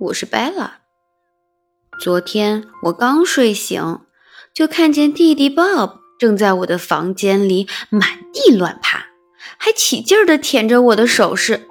[0.00, 0.70] 我是 Bella。
[2.00, 4.00] 昨天我刚睡醒，
[4.52, 9.06] 就看见弟弟 Bob 正在我的房间里满地乱爬，
[9.56, 11.68] 还起劲儿地舔着我的首饰。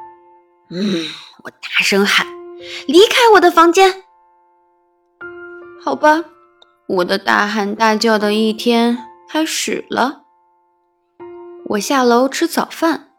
[0.70, 1.05] 嗯，
[1.44, 2.25] 我大声喊
[2.87, 4.04] ：“离开我的房间！”
[5.83, 6.24] 好吧，
[6.87, 8.97] 我的大喊大叫的一天
[9.29, 10.21] 开始了。
[11.71, 13.10] 我下楼吃早饭，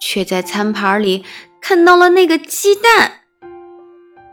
[0.00, 1.24] 却在餐盘里
[1.60, 3.20] 看到了那个鸡蛋。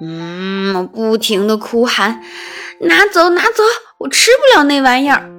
[0.02, 2.22] 嗯，不停地哭喊
[2.82, 3.64] ：“拿走，拿走！
[3.98, 5.30] 我吃不了那玩意儿。”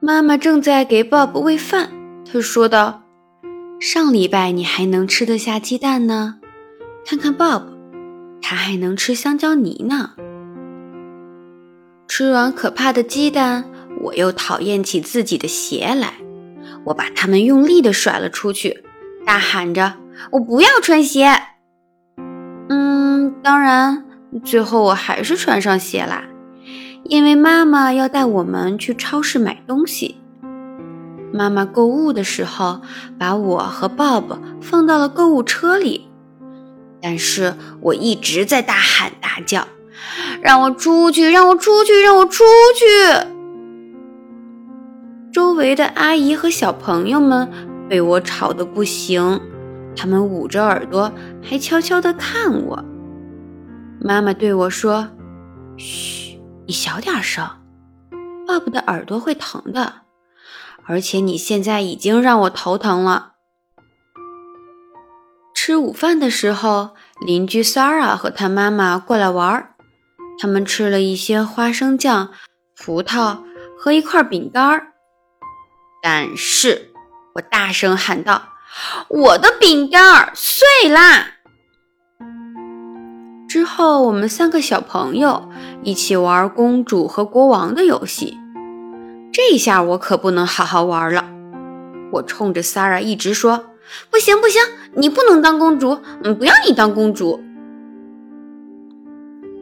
[0.00, 1.90] 妈妈正在给 Bob 喂饭，
[2.30, 3.02] 她说道
[3.80, 6.36] ：“上礼拜你还能吃得下鸡蛋呢，
[7.06, 7.62] 看看 Bob，
[8.42, 10.12] 他还能吃香蕉泥呢。”
[12.06, 13.64] 吃完可怕的鸡蛋，
[14.02, 16.14] 我又讨厌起自己的鞋来。
[16.84, 18.84] 我把它们用力地甩了出去，
[19.26, 19.94] 大喊着
[20.32, 21.28] ：“我不要穿鞋！”
[23.42, 24.04] 当然，
[24.44, 26.24] 最后我还是穿上鞋啦，
[27.04, 30.16] 因为妈妈要带我们去超市买东西。
[31.32, 32.80] 妈妈购物的时候，
[33.18, 36.08] 把我和 Bob 放到了购物车里，
[37.00, 39.66] 但是我一直在大喊大叫。
[40.40, 41.30] 让我出去！
[41.30, 42.00] 让我出去！
[42.00, 42.84] 让我出去！
[45.32, 47.48] 周围的阿姨和小朋友们
[47.88, 49.40] 被我吵得不行，
[49.96, 52.84] 他们捂着耳朵，还悄悄地看我。
[54.08, 55.10] 妈妈对我说
[55.76, 57.46] ：“嘘，你小点声，
[58.46, 59.96] 爸爸的耳朵会疼的。
[60.86, 63.32] 而且你现在已经让我头疼了。”
[65.54, 69.74] 吃午饭的时候，邻居 s a r a 和她妈妈过来玩儿。
[70.40, 72.30] 他们吃了一些花生酱、
[72.78, 73.42] 葡萄
[73.78, 74.94] 和一块饼干儿，
[76.02, 76.92] 但是
[77.34, 78.54] 我大声喊道
[79.10, 81.32] ：“我的饼干儿碎啦！”
[83.48, 85.48] 之后，我们三个小朋友
[85.82, 88.36] 一起玩公主和国王的游戏。
[89.32, 91.24] 这下我可不能好好玩了。
[92.12, 93.64] 我冲着 s a r a 一直说
[94.10, 94.60] ：“不行，不行，
[94.94, 97.40] 你不能当公主，嗯，不要你当公主。”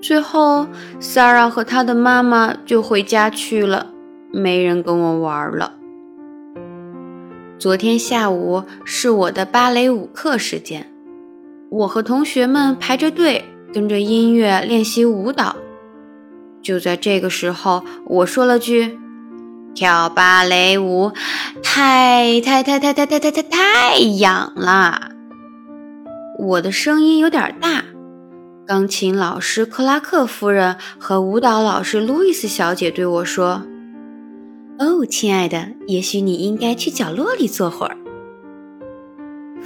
[0.02, 0.66] 最后
[0.98, 3.86] s a r a 和她的妈妈就回家去了，
[4.32, 5.74] 没人跟我玩了。
[7.56, 10.92] 昨天下午是我的芭蕾舞课时间，
[11.70, 13.44] 我和同学们排着队
[13.76, 15.54] 跟着音乐练习舞蹈。
[16.62, 18.98] 就在这个时候，我说了句
[19.76, 21.12] ：“跳芭蕾舞
[21.62, 25.10] 太太太太太太太太太痒了。”
[26.40, 27.84] 我的声音有点大。
[28.66, 33.60] 钢琴老师克拉克夫人和舞蹈老师路易斯小姐对我说
[34.80, 37.98] ：“哦，亲爱的，也许你应该去角落里坐会儿。”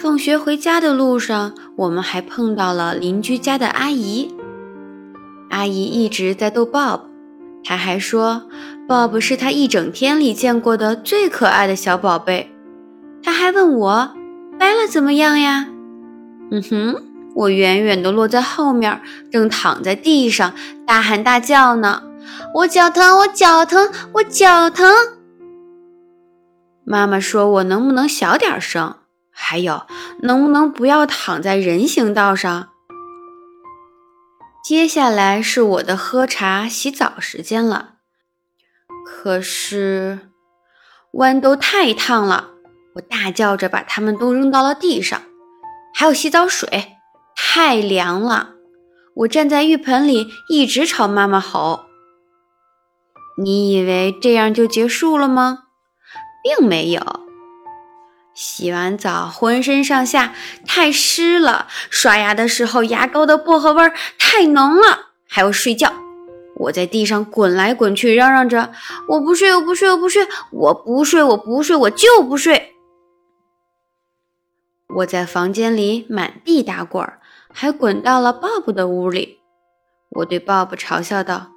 [0.01, 4.35] 放学回家的路上，我们还碰到了邻居家的阿姨。
[5.51, 7.01] 阿姨一直在逗 Bob，
[7.63, 8.45] 她还说
[8.89, 12.51] Bob 是她一整天里见过的最可爱的小宝贝。
[13.23, 14.15] 她还问我
[14.59, 15.69] ：“掰了怎么样呀？”
[16.51, 17.05] 嗯哼。
[17.33, 19.01] 我远远地落在后面，
[19.31, 20.53] 正躺在地上
[20.85, 22.03] 大喊大叫呢。
[22.55, 24.93] 我脚疼，我脚疼，我脚疼。
[26.85, 28.97] 妈妈说：“我能不能小点声？
[29.43, 29.87] 还有，
[30.21, 32.69] 能不能不要躺在人行道上？”
[34.63, 37.95] 接下来是我的喝茶、洗澡时间了。
[39.07, 40.31] 可是
[41.15, 42.51] 豌豆太烫了，
[42.97, 45.21] 我大叫着把它们都扔到了地上。
[45.95, 46.97] 还有洗澡水。
[47.35, 48.51] 太凉了，
[49.17, 51.87] 我站在浴盆里，一直朝妈妈吼。
[53.43, 55.65] 你以为这样就结束了吗？
[56.45, 57.01] 并没有。
[58.41, 60.33] 洗完澡，浑身上下
[60.67, 65.11] 太湿了；刷牙的时候，牙膏的薄荷味儿太浓了。
[65.29, 65.93] 还有睡觉，
[66.57, 68.73] 我在地上滚来滚去，嚷嚷着
[69.09, 72.75] ：“我不睡，我不睡，我不睡，我不睡，我不睡，我就不睡。”
[74.97, 77.21] 我在房间里满地打滚儿。
[77.53, 79.41] 还滚到了 Bob 的屋里，
[80.11, 81.49] 我对 Bob 嘲笑道：“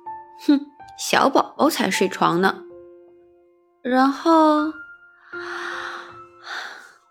[0.45, 0.59] 哼，
[0.99, 2.57] 小宝宝才睡床呢。”
[3.81, 4.73] 然后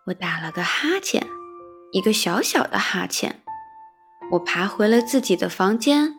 [0.04, 1.24] 我打了个哈欠，
[1.92, 3.40] 一个小小的哈欠。
[4.32, 6.16] 我爬回了自己的房间，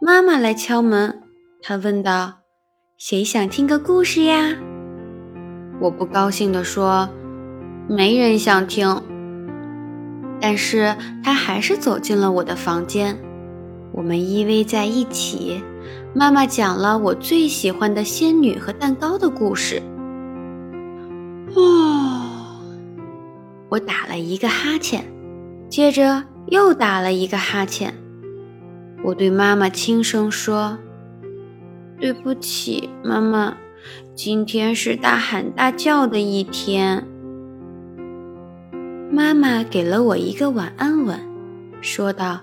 [0.00, 1.20] 妈妈来敲门，
[1.60, 2.38] 她问道
[2.96, 4.56] ：“谁想听个故事呀？”
[5.78, 7.06] 我不高兴地说
[7.86, 9.02] ：“没人想听。”
[10.40, 13.18] 但是他还是走进了我的房间，
[13.92, 15.62] 我们依偎在一起。
[16.14, 19.82] 妈妈讲了我最喜欢的仙女和蛋糕的故事。
[21.54, 21.87] 哦，
[23.68, 25.04] 我打了一个哈欠，
[25.68, 27.92] 接着又打了一个哈欠。
[29.04, 30.78] 我对妈妈轻声说
[32.00, 33.56] ：“对不起，妈妈，
[34.14, 37.06] 今天是大喊大叫的一天。”
[39.12, 41.18] 妈妈给了我一个晚安吻，
[41.80, 42.40] 说道：“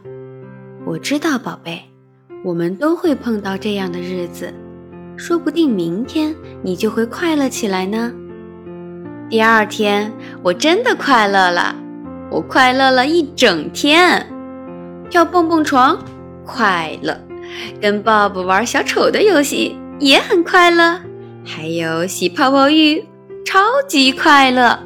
[0.86, 1.82] 我知道，宝贝，
[2.44, 4.54] 我们都会碰到这样的日子，
[5.18, 8.14] 说不定明天你就会快乐起来呢。”
[9.28, 10.14] 第二天，
[10.44, 11.76] 我真的快乐了，
[12.30, 14.24] 我快乐了一整天，
[15.10, 15.98] 跳蹦蹦床
[16.46, 17.20] 快乐，
[17.82, 21.02] 跟 Bob 玩小丑的游戏也很快乐，
[21.44, 23.04] 还有洗泡泡浴，
[23.44, 24.80] 超级快乐。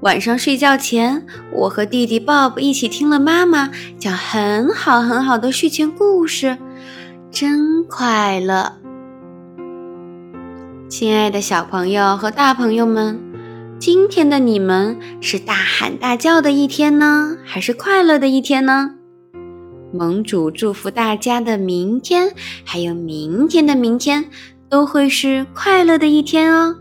[0.00, 6.58] 晚上睡觉前，我和弟弟 Bob 一起听了妈妈讲很好很好的睡前故事，
[7.30, 8.72] 真快乐。
[10.88, 13.18] 亲爱的小朋友和大朋友们，
[13.86, 18.94] 今天的你们是大喊大叫的一天呢，还是快乐的一天呢？
[19.92, 22.32] 盟主祝福大家的明天，
[22.64, 24.24] 还有明天的明天，
[24.70, 26.74] 都会是快乐的一天哦。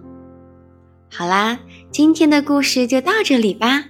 [1.11, 1.59] 好啦。
[1.91, 3.83] 今天的故事就到这里吧，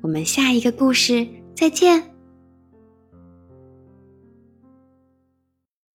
[0.00, 1.26] 我们下一个故事
[1.56, 2.11] 再见。